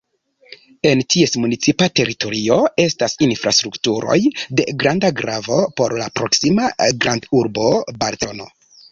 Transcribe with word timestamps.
En 0.91 1.01
ties 1.15 1.33
municipa 1.41 1.87
teritorio 1.99 2.55
estas 2.83 3.13
infrastrukturoj 3.25 4.17
de 4.61 4.65
granda 4.83 5.11
gravo 5.19 5.59
por 5.81 5.95
la 5.99 6.07
proksima 6.21 6.65
grandurbo 7.05 7.67
Barcelono. 8.05 8.49